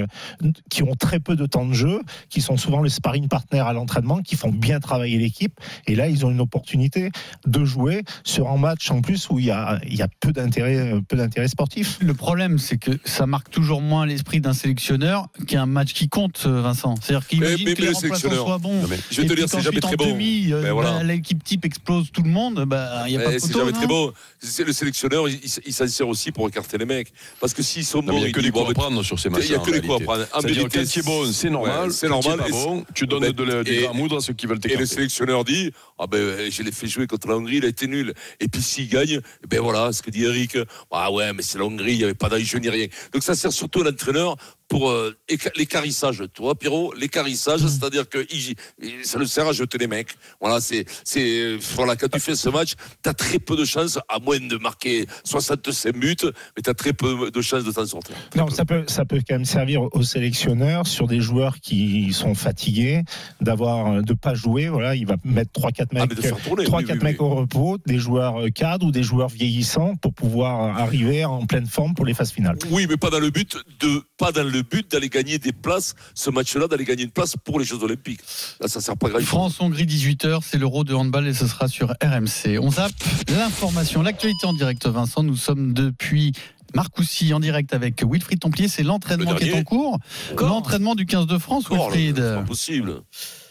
qui 0.70 0.84
ont 0.84 0.96
très 0.96 1.20
peu 1.20 1.36
de 1.36 1.46
temps 1.46 1.66
de 1.66 1.74
jeu, 1.74 2.02
qui 2.30 2.42
sont 2.42 2.58
souvent 2.58 2.82
les 2.82 2.90
sparring 3.02 3.28
partners 3.28 3.60
à 3.66 3.74
l'entraînement, 3.74 4.22
qui 4.22 4.36
font 4.36 4.52
bien 4.52 4.80
travailler 4.80 5.18
l'équipe. 5.18 5.54
Et 5.88 5.96
là, 5.96 6.08
ils 6.08 6.24
ont 6.26 6.30
une 6.30 6.40
opportunité 6.40 7.10
de 7.48 7.66
jouer 7.66 8.04
sur 8.24 8.50
un 8.52 8.58
match 8.58 8.92
en 8.92 9.02
plus 9.02 9.28
où 9.32 9.40
il 9.40 9.46
y 9.46 9.52
a, 9.52 9.80
il 9.88 9.96
y 9.96 10.04
a 10.04 10.08
peu 10.20 10.32
d'intérêt 10.32 10.94
peu 11.08 11.18
d'intérêt 11.18 11.48
sportif. 11.48 11.98
Le 12.00 12.14
problème, 12.14 12.60
c'est 12.60 12.78
que 12.78 12.92
ça 13.06 13.26
marque 13.26 13.50
toujours 13.50 13.82
moins 13.82 14.06
l'esprit 14.06 14.40
d'un 14.40 14.54
sélectionneur 14.54 15.28
qu'un 15.48 15.66
match 15.66 15.94
qui 15.94 16.10
compte, 16.10 16.44
euh, 16.46 16.62
Vincent. 16.62 16.94
C'est-à-dire 17.02 17.28
qu'imagine 17.28 17.58
Mais- 17.66 17.72
mais 17.72 17.74
que 17.76 17.82
les 17.82 17.88
le 17.88 17.94
remplaçants 17.94 18.16
sélectionneur- 18.18 18.46
soient 18.46 18.58
bons. 18.60 18.82
Je 19.10 19.22
vais 19.22 19.28
te 19.28 19.34
dire, 19.34 19.50
c'est 19.50 19.62
jamais 19.62 19.80
très 19.80 19.94
en 19.94 19.98
bon. 19.98 20.12
demi, 20.12 20.52
euh, 20.52 20.62
Ben 20.62 20.74
voilà. 20.74 20.92
bah, 20.92 21.04
l'équipe 21.04 21.44
type 21.44 21.66
explose 21.66 22.12
tout 22.12 22.22
le 22.22 22.30
monde. 22.30 22.66
Bah, 22.68 23.06
il 23.08 23.14
y 23.14 23.18
a 23.18 23.22
pas 23.22 23.32
Eh, 23.32 23.36
de 23.36 23.40
c'est 23.40 23.54
jamais 23.54 23.72
très 23.72 23.88
bon. 23.88 24.12
C'est 24.40 24.64
le 24.64 24.74
sélectionneur, 24.74 25.28
il, 25.28 25.36
il- 25.44 25.62
il 25.66 25.74
s'en 25.74 25.88
sert 25.88 26.08
aussi 26.08 26.32
pour 26.32 26.48
écarter 26.48 26.78
les 26.78 26.86
mecs. 26.86 27.12
Parce 27.40 27.54
que 27.56 27.64
s'ils 27.64 27.86
sont 27.86 28.02
bons, 28.04 28.14
il 28.14 28.18
n'y 28.20 28.24
a 28.26 28.28
il 28.28 28.32
que 28.34 28.40
des 28.42 28.52
coups 28.52 28.70
à 28.70 28.74
prendre 28.74 29.02
sur 29.04 29.20
ces 29.20 29.30
il 29.30 29.32
matchs. 29.32 29.50
n'y 29.50 29.56
a 29.56 29.60
que 29.60 29.72
des 29.72 29.82
coups 29.82 30.02
à 30.02 30.04
prendre. 30.04 30.26
En 30.34 30.40
vérité, 30.42 30.86
c'est 30.86 31.04
bon, 31.06 31.26
c'est 31.32 31.50
normal. 31.50 31.88
Ouais, 31.88 31.94
c'est 31.94 32.10
normal. 32.10 32.40
bon, 32.52 32.84
tu 32.94 33.08
donnes 33.08 33.22
Ben, 33.22 33.32
de 33.32 33.44
la- 33.44 33.64
du 33.64 33.72
et- 33.72 33.82
grain 33.84 33.92
à 33.92 33.94
moudre 33.94 34.18
à 34.18 34.22
ceux 34.22 34.34
qui 34.34 34.46
veulent 34.46 34.58
Et 34.58 34.68
le 34.68 34.70
t'écarter. 34.76 34.86
sélectionneur 34.86 35.44
dit 35.44 35.72
ah 36.00 36.08
ben 36.08 36.52
je 36.52 36.64
l'ai 36.64 36.72
fait 36.72 36.88
jouer 36.88 37.08
contre 37.08 37.28
la 37.28 37.36
Hongrie, 37.38 37.58
il 37.58 37.66
a 37.66 37.70
été 37.70 37.88
nul. 37.88 38.14
Et 38.40 38.48
puis 38.48 38.62
s'il 38.62 38.88
gagne, 38.90 39.20
eh 39.44 39.48
ben 39.48 39.60
voilà 39.62 39.92
ce 39.92 40.02
que 40.02 40.10
dit 40.12 40.24
Eric. 40.24 40.58
Ah 40.92 41.12
ouais, 41.12 41.34
mais 41.34 41.42
c'est 41.42 41.58
la 41.58 41.66
Hongrie, 41.66 41.94
il 41.94 41.98
n'y 41.98 42.04
avait 42.04 42.14
pas 42.14 42.30
d'enjeu 42.30 42.60
ni 42.60 42.70
rien. 42.70 42.88
Donc 43.14 43.24
ça 43.24 43.36
sert 43.36 43.52
surtout 43.52 43.82
à 43.82 43.86
l'entraîneur 43.86 44.36
pour 44.72 44.90
euh, 44.90 45.14
éca- 45.28 45.52
l'écarissage. 45.58 46.24
Tu 46.34 46.42
vois, 46.42 46.56
Pierrot, 46.56 46.94
l'écarissage, 46.94 47.60
c'est-à-dire 47.60 48.08
que 48.08 48.26
il- 48.32 48.56
il- 48.82 49.04
ça 49.06 49.20
le 49.20 49.26
sert 49.26 49.46
à 49.46 49.52
jeter 49.52 49.78
les 49.78 49.88
mecs. 49.88 50.16
Voilà, 50.40 50.62
c'est 50.62 50.86
c'est 51.04 51.58
voilà 51.76 51.98
quand 51.98 52.08
tu 52.10 52.22
fais 52.22 52.36
ce 52.36 52.48
match, 52.48 52.76
tu 53.04 53.10
as 53.10 53.14
très 53.14 53.38
peu 53.38 53.58
de 53.58 53.66
chances, 53.66 54.00
à 54.08 54.20
moins 54.20 54.40
de 54.40 54.56
marquer 54.56 55.06
65 55.26 55.94
buts, 55.98 56.16
mais 56.56 56.64
tu 56.64 56.70
as 56.70 56.74
très 56.74 56.94
peu 56.94 57.30
de 57.32 57.42
chances 57.42 57.66
de 57.66 57.72
t'en 57.74 57.86
sortir. 57.86 58.16
Non, 58.38 58.46
peu. 58.46 58.54
ça 58.56 58.64
peut, 58.64 58.84
ça 58.88 59.04
peut 59.04 59.20
quand 59.28 59.36
même 59.36 59.44
servir 59.46 59.82
aux 59.92 60.04
sélectionneurs 60.04 60.88
sur 60.88 61.06
des 61.08 61.20
joueurs 61.20 61.60
qui 61.60 62.14
sont 62.14 62.34
fatigués, 62.34 63.02
d'avoir, 63.42 64.02
de 64.02 64.14
pas 64.14 64.36
jouer. 64.36 64.70
Voilà, 64.70 64.96
il 64.96 65.06
va 65.06 65.18
mettre 65.26 65.52
3-4 65.52 65.88
Ah, 65.96 66.06
mecs, 66.06 66.22
faire 66.22 66.38
tourner. 66.38 66.64
3 66.64 66.80
oui, 66.80 66.86
4 66.86 66.98
oui, 66.98 67.04
mecs 67.04 67.22
oui. 67.22 67.28
au 67.28 67.36
repos, 67.36 67.78
des 67.86 68.00
joueurs 68.00 68.40
euh, 68.42 68.50
cadres 68.50 68.86
ou 68.88 68.92
des 68.92 69.04
joueurs 69.04 69.28
vieillissants 69.30 69.96
pour 69.98 70.14
pouvoir 70.14 70.78
arriver 70.80 71.26
en 71.26 71.46
pleine 71.46 71.68
forme 71.68 71.94
pour 71.94 72.06
les 72.06 72.14
phases 72.14 72.32
finales. 72.32 72.58
Oui, 72.70 72.88
mais 72.90 72.96
pas 72.96 73.10
dans 73.10 73.20
le 73.20 73.32
but 73.32 73.58
de 73.82 74.02
pas 74.18 74.32
dans 74.32 74.44
le 74.48 74.61
but 74.62 74.90
d'aller 74.92 75.10
gagner 75.10 75.40
des 75.40 75.52
places. 75.52 75.96
Ce 76.14 76.30
match-là, 76.30 76.68
d'aller 76.68 76.86
gagner 76.86 77.04
une 77.04 77.12
place 77.12 77.36
pour 77.44 77.60
les 77.60 77.66
Jeux 77.66 77.84
Olympiques. 77.84 78.22
Là, 78.60 78.68
ça 78.68 78.82
sert 78.82 78.98
pas 78.98 79.10
grand. 79.10 79.20
France-Hongrie, 79.20 79.86
18h, 79.86 80.40
c'est 80.44 80.58
l'Euro 80.58 80.84
de 80.84 80.94
handball 80.94 81.28
et 81.28 81.34
ce 81.34 81.48
sera 81.48 81.68
sur 81.68 81.94
RMC. 82.04 82.60
On 82.60 82.72
zappe 82.72 82.92
l'information, 83.30 84.02
l'actualité 84.02 84.46
en 84.46 84.54
direct, 84.54 84.86
Vincent. 84.88 85.24
Nous 85.24 85.36
sommes 85.36 85.74
depuis 85.74 86.34
Marcoussis 86.76 87.34
en 87.34 87.40
direct 87.40 87.74
avec 87.74 88.04
Wilfried 88.04 88.40
Templier. 88.40 88.68
C'est 88.68 88.84
l'entraînement 88.84 89.32
Le 89.34 89.38
qui 89.38 89.50
est 89.50 89.54
en 89.58 89.64
cours. 89.64 89.98
L'entraînement 90.38 90.96
du 90.96 91.06
15 91.06 91.28
de 91.28 91.38
France, 91.38 91.66
Oh, 91.70 91.76
Wilfried. 91.76 92.16
C'est 92.18 92.22
pas 92.36 92.42
possible. 92.44 93.02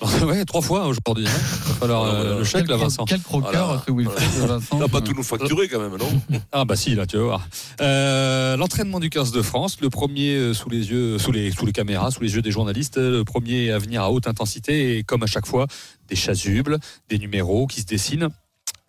ouais, 0.26 0.44
trois 0.44 0.62
fois 0.62 0.86
aujourd'hui. 0.86 1.26
hein. 1.26 1.30
Il 1.66 1.68
va 1.68 1.74
falloir 1.74 2.04
euh, 2.04 2.38
le 2.38 2.44
chèque, 2.44 2.68
là, 2.68 2.76
Vincent. 2.76 3.04
quel 3.04 3.20
croqueur, 3.20 3.66
Voilà. 3.66 3.82
ce 3.86 3.92
Wilfried, 3.92 4.46
Vincent. 4.48 4.78
T'as 4.78 4.88
pas 4.88 5.00
tout 5.00 5.12
nous 5.14 5.22
facturer 5.22 5.68
quand 5.68 5.80
même, 5.80 5.96
non 5.98 6.38
Ah 6.52 6.64
bah 6.64 6.76
si, 6.76 6.94
là, 6.94 7.06
tu 7.06 7.16
vas 7.18 7.22
voir. 7.24 7.48
Euh, 7.80 8.56
L'entraînement 8.56 9.00
du 9.00 9.10
15 9.10 9.32
de 9.32 9.42
France, 9.42 9.78
le 9.80 9.90
premier 9.90 10.34
euh, 10.36 10.54
sous 10.54 10.68
les 10.70 10.90
yeux, 10.90 11.18
sous 11.18 11.32
les, 11.32 11.50
sous 11.50 11.66
les 11.66 11.72
caméras, 11.72 12.10
sous 12.10 12.22
les 12.22 12.34
yeux 12.34 12.42
des 12.42 12.50
journalistes, 12.50 12.96
le 12.96 13.24
premier 13.24 13.70
à 13.70 13.78
venir 13.78 14.02
à 14.02 14.10
haute 14.10 14.26
intensité 14.26 14.96
et 14.98 15.04
comme 15.04 15.22
à 15.22 15.26
chaque 15.26 15.46
fois, 15.46 15.66
des 16.08 16.16
chasubles, 16.16 16.78
des 17.08 17.18
numéros 17.18 17.66
qui 17.66 17.80
se 17.82 17.86
dessinent. 17.86 18.28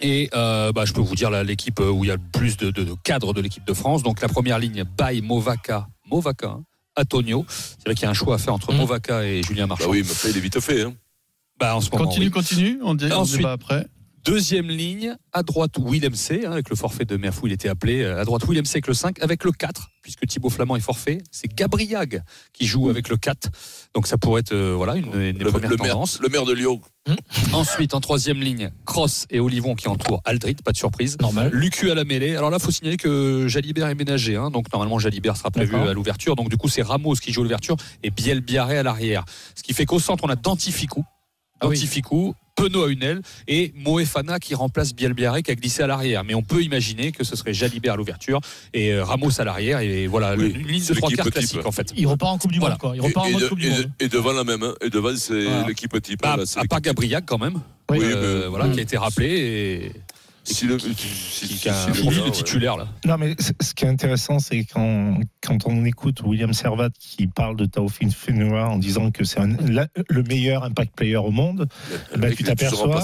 Et 0.02 0.30
euh, 0.34 0.72
bah, 0.72 0.86
je 0.86 0.94
peux 0.94 1.02
vous 1.02 1.16
dire 1.16 1.30
l'équipe 1.44 1.80
euh, 1.80 1.90
où 1.92 2.04
il 2.04 2.08
y 2.08 2.12
a 2.12 2.16
le 2.16 2.22
plus 2.34 2.58
de, 2.58 2.72
de- 2.72 2.84
de 2.84 2.96
cadres 3.04 3.34
de 3.34 3.42
l'équipe 3.42 3.66
de 3.66 3.74
France. 3.74 4.04
Donc 4.04 4.22
la 4.22 4.28
première 4.28 4.58
ligne, 4.60 4.84
Bay, 4.98 5.22
Movaca, 5.22 5.88
Movaca, 6.10 6.48
hein, 6.50 6.64
Antonio. 6.98 7.46
C'est 7.48 7.88
là 7.88 7.94
qu'il 7.94 8.04
y 8.04 8.08
a 8.08 8.10
un 8.10 8.14
choix 8.16 8.36
à 8.36 8.38
faire 8.38 8.54
entre 8.54 8.72
Mhm. 8.72 8.80
Movaca 8.80 9.24
et 9.26 9.44
Julien 9.44 9.64
Bah 9.64 9.76
Marchand. 9.78 9.90
oui, 9.92 10.04
mais 10.04 10.30
il 10.32 10.38
est 10.38 10.40
vite 10.40 10.60
fait. 10.60 10.82
Hein. 10.82 10.94
Bah, 11.60 11.76
en 11.76 11.82
ce 11.82 11.92
moment, 11.92 12.06
Continue, 12.06 12.26
oui. 12.26 12.32
continue. 12.32 12.80
On, 12.84 12.96
dit, 12.96 13.06
on 13.12 13.18
Ensuite- 13.18 13.38
débat 13.38 13.52
après. 13.54 13.86
Deuxième 14.24 14.68
ligne, 14.68 15.16
à 15.34 15.42
droite 15.42 15.72
Willem 15.84 16.14
C, 16.14 16.44
hein, 16.46 16.52
avec 16.52 16.70
le 16.70 16.76
forfait 16.76 17.06
de 17.06 17.18
Merfou, 17.18 17.48
il 17.48 17.54
était 17.54 17.70
appelé. 17.70 18.02
euh, 18.04 18.22
À 18.22 18.24
droite 18.26 18.44
Willem 18.48 18.66
C 18.66 18.76
avec 18.76 18.86
le 18.88 18.94
5, 18.94 19.20
avec 19.20 19.44
le 19.44 19.52
4, 19.52 19.90
puisque 20.04 20.28
Thibaut 20.28 20.52
Flamand 20.52 20.76
est 20.76 20.80
forfait. 20.80 21.24
C'est 21.32 21.52
Gabriag 21.56 22.22
qui 22.54 22.68
joue 22.68 22.90
avec 22.92 23.10
le 23.10 23.18
4. 23.18 23.50
Donc 23.96 24.06
ça 24.06 24.20
pourrait 24.20 24.42
être 24.42 24.52
euh, 24.54 24.74
voilà, 24.76 24.96
une, 24.96 25.06
une 25.20 25.40
Le, 25.40 25.50
première 25.52 25.72
le 25.72 25.78
maire, 25.78 25.94
tendance. 25.94 26.20
le 26.22 26.30
maire 26.30 26.46
de 26.46 26.54
Lyon. 26.54 26.80
Ensuite, 27.54 27.94
en 27.96 28.00
troisième 28.00 28.40
ligne, 28.40 28.72
Cross 28.86 29.26
et 29.30 29.40
Olivon 29.40 29.76
qui 29.76 29.88
entourent 29.88 30.22
Aldrit, 30.24 30.56
pas 30.64 30.72
de 30.72 30.78
surprise. 30.78 31.18
Normal. 31.20 31.50
Lucu 31.52 31.90
à 31.92 31.96
la 31.96 32.04
mêlée. 32.04 32.36
Alors 32.36 32.50
là, 32.50 32.60
faut 32.60 32.72
signaler 32.72 32.98
que 32.98 33.48
Jalibert 33.48 33.88
est 33.88 33.96
ménagé. 33.96 34.36
hein. 34.36 34.52
donc 34.52 34.72
normalement, 34.72 35.00
Jalibert 35.00 35.36
sera 35.36 35.50
prévu 35.52 35.76
à 35.76 35.94
l'ouverture. 35.94 36.36
Donc 36.36 36.50
du 36.50 36.58
coup, 36.58 36.70
c'est 36.70 36.84
Ramos 36.84 37.16
qui 37.16 37.34
joue 37.34 37.42
à 37.42 37.44
l'ouverture 37.44 37.76
et 38.04 38.12
Biel 38.12 38.42
Biarré 38.42 38.78
à 38.78 38.84
l'arrière. 38.84 39.26
Ce 39.56 39.64
qui 39.64 39.74
fait 39.74 39.86
qu'au 39.86 40.00
centre, 40.00 40.24
on 40.26 40.30
a 40.30 40.36
Dantificou. 40.36 41.04
Ah 41.60 41.68
oui. 41.68 41.78
Penaud 42.62 42.84
à 42.84 42.90
une 42.90 43.04
aile 43.04 43.22
et 43.48 43.74
Moefana 43.76 44.40
qui 44.40 44.54
remplace 44.56 44.94
Biel 44.94 45.14
Biarré 45.14 45.42
qui 45.44 45.52
a 45.52 45.56
glissé 45.56 45.82
à 45.84 45.88
l'arrière. 45.88 46.24
Mais 46.24 46.34
on 46.36 46.44
peut 46.44 46.62
imaginer 46.62 47.12
que 47.12 47.24
ce 47.24 47.36
serait 47.36 47.54
Jalibert 47.54 47.94
à 47.94 47.98
l'ouverture 47.98 48.40
et 48.74 48.94
euh, 48.94 49.04
Ramos 49.04 49.40
à 49.40 49.44
l'arrière. 49.44 49.80
Et 49.80 50.08
voilà, 50.08 50.36
Oui, 50.36 50.54
une 50.56 50.68
ligne 50.68 50.86
de 50.86 50.94
trois 50.94 51.10
quarts 51.10 51.26
type. 51.26 51.34
classique 51.34 51.66
en 51.66 51.72
fait. 51.72 51.92
Il 51.96 52.08
repart 52.08 52.34
en 52.34 52.38
Coupe 52.38 52.52
du 52.52 52.60
Voilà. 52.60 52.76
Monde, 52.76 52.80
quoi. 52.80 52.92
Il 52.96 53.00
Et, 53.00 53.08
repart 53.08 53.26
en 53.26 53.30
et 53.30 53.32
mode 53.34 53.42
de- 53.42 53.48
Coupe 53.48 53.60
du 53.60 53.68
et 53.68 53.70
de- 53.72 53.76
Monde. 53.76 53.92
et 54.00 54.08
devant 54.10 54.32
la 54.34 54.44
même. 54.44 54.64
hein. 54.64 54.74
Et 54.82 54.90
devant, 54.90 55.16
c'est 55.16 55.44
Voilà. 55.44 55.68
l'équipe 55.68 56.02
type. 56.02 56.22
Bah, 56.22 56.38
Là, 56.38 56.44
à 56.58 56.66
part 56.66 56.82
Gabriac 56.82 57.24
quand 57.26 57.38
même, 57.40 57.60
Oui, 57.90 58.00
euh, 58.02 58.42
mais- 58.44 58.48
voilà, 58.50 58.70
qui 58.70 58.80
a 58.80 58.84
été 58.84 58.98
rappelé 58.98 59.28
et 59.28 59.90
type. 59.94 60.02
Si 60.44 60.66
le- 60.66 60.78
titulaire 62.32 62.78
là. 62.78 62.88
Non, 63.06 63.18
mais 63.18 63.36
ce 63.62 63.74
qui 63.74 63.86
est 63.86 63.88
intéressant, 63.88 64.40
c'est 64.40 64.64
quand, 64.64 65.18
quand 65.46 65.68
on 65.68 65.86
écoute 65.86 66.22
William 66.24 66.52
Servat 66.54 66.90
qui 67.00 67.28
parle 67.28 67.56
de 67.58 67.66
Taofin 67.66 68.10
Fenua 68.10 68.68
en 68.70 68.78
disant 68.78 69.12
que 69.12 69.24
c'est 69.24 69.40
le 69.42 70.24
meilleur 70.24 70.64
impact 70.64 70.96
player 70.96 71.18
au 71.18 71.32
monde, 71.32 71.68
Le 72.14 72.18
Bah, 72.20 72.32
tu 72.32 72.44
t'aperçois 72.44 73.02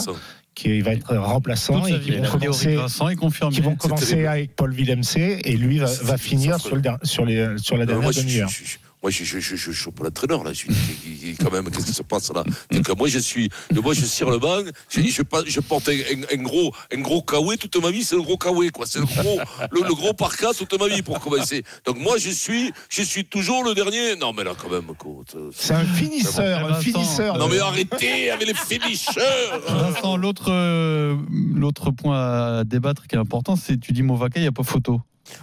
qui 0.55 0.81
va 0.81 0.93
être 0.93 1.15
remplaçant 1.15 1.85
et 1.85 1.99
qui 1.99 2.11
vont 2.17 2.23
commencer, 2.39 2.75
Vincent 2.75 3.07
qui 3.51 3.61
vont 3.61 3.75
commencer 3.75 4.25
avec 4.25 4.55
Paul 4.55 4.73
Villemc 4.73 5.01
et 5.15 5.55
lui 5.57 5.77
va, 5.77 6.17
finir 6.17 6.59
sur, 6.59 6.75
le, 6.75 6.81
sur, 7.03 7.25
les, 7.25 7.57
sur 7.59 7.77
la 7.77 7.85
dernière 7.85 8.09
demi-heure. 8.11 8.49
je- 8.49 8.65
je- 8.65 8.77
moi, 9.07 9.11
je, 9.11 9.23
je, 9.23 9.39
je, 9.39 9.55
je, 9.55 9.71
suis 9.71 9.89
pas 9.91 10.03
l'entraîneur, 10.03 10.43
là. 10.43 10.51
Je 10.51 10.57
suis, 10.57 11.35
quand 11.39 11.49
même, 11.49 11.69
qu'est-ce 11.71 11.85
qui 11.85 11.93
se 11.93 12.03
passe, 12.03 12.29
là? 12.33 12.43
Donc, 12.71 12.89
moi, 12.97 13.07
je 13.07 13.19
suis, 13.19 13.49
moi, 13.81 13.93
je 13.93 14.03
cire 14.05 14.29
le 14.29 14.37
banc, 14.37 14.59
je, 14.89 14.99
je, 14.99 15.21
je 15.47 15.59
porte 15.61 15.87
un, 15.87 15.93
un- 15.93 16.37
un 16.37 16.43
gros, 16.43 16.73
un 16.93 16.99
gros 16.99 17.21
kawaii 17.21 17.57
toute 17.57 17.81
ma 17.81 17.89
vie, 17.89 18.03
c'est 18.03 18.17
le 18.17 18.21
gros 18.21 18.35
kawaii, 18.37 18.69
quoi. 18.69 18.85
C'est 18.85 18.99
le 18.99 19.05
gros, 19.05 19.39
le, 19.71 19.81
le 19.87 19.93
gros 19.95 20.11
parka 20.13 20.47
toute 20.53 20.77
ma 20.77 20.89
vie, 20.89 21.01
pour 21.03 21.21
commencer. 21.21 21.63
Donc, 21.85 21.97
moi, 22.01 22.17
je 22.17 22.29
suis, 22.31 22.73
je 22.89 23.01
suis 23.01 23.23
toujours 23.23 23.63
le 23.63 23.73
dernier. 23.73 24.17
Non, 24.17 24.33
mais 24.33 24.43
là, 24.43 24.51
quand 24.61 24.69
même, 24.69 24.93
quoi. 24.97 25.23
C'est 25.55 25.73
un 25.73 25.85
finisseur, 25.85 26.67
Bon, 26.67 26.73
un 26.73 26.81
finisseur. 26.81 27.37
Non, 27.37 27.47
mais 27.47 27.59
arrêtez 27.59 28.29
avec 28.31 28.45
les 28.45 28.53
finishers! 28.53 29.21
Vincent, 29.69 30.17
l'autre 30.17 30.51
euh, 30.51 31.15
l'autre 31.55 31.91
point 31.91 32.57
à 32.59 32.63
débattre 32.65 33.07
qui 33.07 33.15
est 33.15 33.19
important, 33.19 33.55
c'est 33.55 33.79
tu 33.79 33.93
dis 33.93 34.03
Movaca, 34.03 34.37
il 34.39 34.41
n'y 34.41 34.47
a 34.49 34.51
pas 34.51 34.63
photo. 34.63 34.99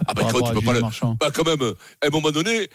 Ah, 0.07 0.13
ben, 0.13 0.23
rapport 0.23 0.49
tu 0.49 0.53
peux 0.53 0.65
pas 0.65 0.73
le, 0.73 0.81
bah 1.19 1.31
quand 1.33 1.45
même, 1.45 1.73
à 2.01 2.07
un 2.07 2.09
moment 2.09 2.31
donné, 2.31 2.69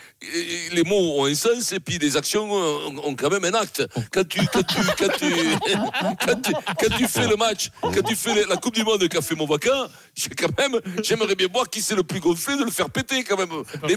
les 0.72 0.82
mots 0.84 1.20
ont 1.20 1.26
un 1.26 1.34
sens 1.34 1.72
et 1.72 1.80
puis 1.80 1.98
les 1.98 2.16
actions 2.16 2.50
ont, 2.50 2.98
ont 3.04 3.14
quand 3.14 3.30
même 3.30 3.44
un 3.44 3.54
acte. 3.54 3.86
Quand 4.12 4.26
tu, 4.26 4.40
quand 4.52 4.62
tu, 4.62 4.76
quand 4.98 5.12
tu, 5.18 5.26
quand 6.26 6.42
tu, 6.42 6.52
quand 6.52 6.96
tu 6.96 7.06
fais 7.08 7.26
le 7.26 7.36
match, 7.36 7.70
quand 7.82 8.02
tu 8.06 8.14
fais 8.16 8.46
la 8.46 8.56
Coupe 8.56 8.74
du 8.74 8.84
Monde 8.84 9.08
qu'a 9.08 9.22
fait 9.22 9.34
Movaca, 9.34 9.88
j'ai 10.14 10.30
quand 10.30 10.56
même, 10.58 10.80
j'aimerais 11.02 11.34
bien 11.34 11.48
voir 11.52 11.68
qui 11.68 11.82
c'est 11.82 11.94
le 11.96 12.02
plus 12.02 12.20
gonflé 12.20 12.56
de 12.56 12.64
le 12.64 12.70
faire 12.70 12.90
péter 12.90 13.24
quand 13.24 13.36
même. 13.36 13.50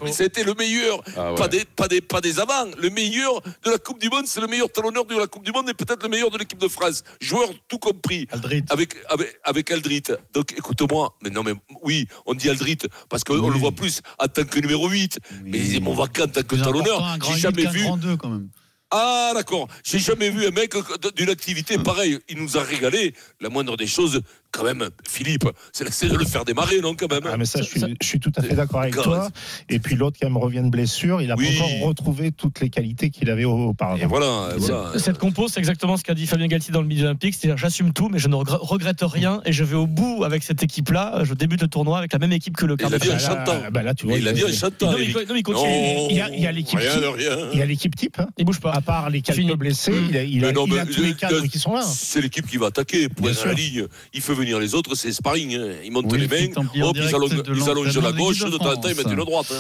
Mais, 0.04 0.12
ça 0.12 0.24
a 0.24 0.26
été 0.28 0.44
le 0.44 0.54
meilleur, 0.54 1.02
Ah 1.18 1.32
ouais. 1.32 1.38
pas 1.38 1.48
des, 1.48 1.66
pas 1.66 1.88
des, 1.88 2.02
pas 2.02 2.22
des 2.22 2.40
avant. 2.40 2.66
Le 2.78 2.90
meilleur 2.90 3.42
de 3.42 3.72
la 3.72 3.78
Coupe 3.78 4.00
du 4.00 4.10
Monde, 4.10 4.26
c'est 4.28 4.42
le 4.42 4.48
meilleur 4.48 4.72
talonneur 4.72 5.06
de 5.06 5.18
la 5.18 5.28
Coupe 5.28 5.44
du 5.44 5.52
Monde 5.52 5.70
et 5.70 5.74
peut-être 5.74 6.04
le 6.04 6.10
meilleur 6.10 6.30
de 6.30 6.38
l'équipe 6.38 6.60
de 6.60 6.68
France. 6.68 7.04
Joueur 7.20 7.50
tout 7.68 7.80
compris 7.80 8.28
Aldrit. 8.32 8.64
avec, 8.70 8.96
avec, 9.10 9.40
avec 9.44 9.72
Aldrit. 9.72 10.04
Donc 10.34 10.54
écoute-moi, 10.58 11.16
mais 11.24 11.30
non, 11.30 11.44
mais 11.44 11.54
oui, 11.84 12.08
on 12.26 12.34
dit 12.34 12.50
Aldrit 12.50 12.78
parce 13.10 13.24
qu'on 13.24 13.50
le 13.50 13.58
voit 13.58 13.72
plus 13.72 14.02
en 14.20 14.28
tant 14.28 14.44
que 14.44 14.60
numéro 14.60 14.90
8. 14.90 15.20
Mais 15.46 15.80
mon 15.82 15.94
vacant 15.94 16.24
en 16.24 16.28
tant 16.28 16.44
que 16.44 16.56
talonneur, 16.56 17.18
j'ai 17.28 17.40
jamais 17.40 17.66
vu. 17.66 17.86
quand 18.18 18.30
même. 18.30 18.50
Ah 18.96 19.32
d'accord, 19.34 19.68
j'ai 19.84 19.98
jamais 19.98 20.30
vu 20.30 20.46
un 20.46 20.52
mec 20.52 20.76
d'une 21.16 21.30
activité 21.30 21.80
pareille. 21.80 22.20
Il 22.30 22.38
nous 22.38 22.58
a 22.58 22.64
régalé. 22.64 23.16
La 23.42 23.50
moindre 23.50 23.76
des 23.76 23.88
choses, 23.88 24.22
quand 24.54 24.64
même, 24.64 24.88
Philippe, 25.08 25.46
c'est 25.74 26.08
de 26.08 26.16
le 26.16 26.26
faire 26.26 26.46
démarrer, 26.46 26.80
non, 26.80 26.94
quand 26.96 27.12
même 27.12 27.24
Ah, 27.26 27.38
mais 27.38 27.46
ça, 27.46 27.60
je 27.60 27.66
suis, 27.68 27.80
Ça- 27.80 27.88
je 28.02 28.08
suis 28.08 28.20
tout 28.20 28.32
à 28.38 28.42
fait 28.44 28.54
d'accord 28.54 28.82
avec 28.82 28.94
toi. 28.96 29.30
Et 29.68 29.80
puis 29.80 29.96
l'autre, 29.96 30.18
quand 30.22 30.28
même, 30.28 30.38
revient 30.38 30.62
de 30.62 30.70
blessure. 30.70 31.22
Il 31.22 31.32
a 31.32 31.36
Oui. 31.36 31.58
pas 31.58 31.64
encore 31.66 31.88
retrouvé 31.88 32.32
toutes 32.32 32.60
les 32.62 32.70
qualités 32.70 33.10
qu'il 33.10 33.30
avait 33.32 33.42
Et 33.42 33.46
auparavant. 33.46 34.08
voilà, 34.08 34.50
et 34.56 34.60
voilà. 34.60 34.92
Cette 34.98 35.18
compo, 35.18 35.48
c'est 35.48 35.60
exactement 35.60 35.98
ce 35.98 36.04
qu'a 36.04 36.14
dit 36.14 36.28
Fabien 36.28 36.48
Galtier 36.48 36.72
dans 36.72 36.82
le 36.82 36.88
Midi 36.88 37.02
Olympique. 37.04 37.34
C'est-à-dire, 37.34 37.58
j'assume 37.58 37.94
tout, 37.94 38.10
mais 38.10 38.20
je 38.20 38.28
ne 38.28 38.36
regr- 38.36 38.60
regrette 38.62 39.02
rien 39.02 39.42
et 39.46 39.52
je 39.54 39.64
vais 39.64 39.76
au 39.76 39.88
bout 39.88 40.24
avec 40.24 40.44
cette 40.44 40.62
équipe-là. 40.62 41.24
Je 41.24 41.34
débute 41.34 41.62
le 41.62 41.68
tournoi 41.68 41.98
avec 41.98 42.14
la 42.14 42.20
même 42.20 42.32
équipe 42.32 42.56
que 42.56 42.66
le 42.68 42.76
Il 42.80 42.86
a 42.86 42.90
dit 43.00 43.08
quart 43.08 43.12
en 43.12 43.16
de 43.16 43.20
finale. 43.20 43.46
chantant. 43.46 43.72
bah 43.72 43.82
là, 43.82 43.94
tu 43.96 44.06
vois, 44.06 44.18
Il 44.18 44.28
a 44.28 44.34
dit 44.34 44.44
en 44.44 44.48
chantant. 44.50 44.92
Non, 44.92 44.98
mais 45.00 45.06
il 45.06 45.14
non, 45.28 45.36
il 45.36 45.44
continue. 45.44 45.68
Non, 45.70 46.08
Il 46.12 46.16
y 46.16 46.22
a- 46.22 46.30
il 46.30 46.42
y 46.42 46.48
a 46.48 46.52
l'équipe 46.52 46.78
rien 46.80 46.94
qui- 46.94 47.02
de 47.02 47.06
rien. 47.08 47.38
Il 47.54 47.60
y 47.60 47.62
a 47.62 47.66
l'équipe 47.66 47.96
type. 47.96 48.20
hein. 48.20 48.28
Il 48.38 48.46
bouge 48.46 48.60
pas. 48.60 48.72
À 48.72 48.82
part 48.82 49.10
les 49.10 49.22
quelques 49.22 49.40
Fini. 49.40 49.56
blessés, 49.56 49.94
il 50.10 50.16
a, 50.18 50.24
il 50.24 50.46
a- 50.46 50.50
il 50.52 50.58
a 50.58 50.66
mais 50.68 50.86
tous 50.86 51.02
les 51.02 51.10
le- 51.10 51.14
cadres 51.16 51.46
qui 51.48 51.58
sont 51.60 51.74
là. 51.74 51.82
C'est 51.82 52.22
l'équipe 52.22 52.46
qui 52.48 52.58
va 52.58 52.68
attaquer 52.68 53.06
être 53.06 53.44
à 53.44 53.46
la 53.48 53.54
ligne. 53.54 53.86
Il 54.14 54.22
fait 54.22 54.34
venir 54.44 54.60
les 54.60 54.76
autres, 54.76 54.96
c'est 54.96 55.12
sparring. 55.12 55.56
hein. 55.56 55.68
Il 55.84 55.92
monte 55.92 56.06
Oui, 56.12 56.20
les 56.20 56.28
mains, 56.28 56.54
hop, 56.84 56.96
ils 56.96 57.16
allongent, 57.16 57.32
ils 57.56 57.70
allongent 57.70 57.98
la 58.00 58.12
gauche, 58.12 58.40
de 58.40 58.58
temps 58.58 58.66
en 58.66 58.76
temps, 58.76 58.90
ils 58.90 58.96
mettent 58.96 59.06
une 59.08 59.16
droite. 59.26 59.46
hein. 59.46 59.50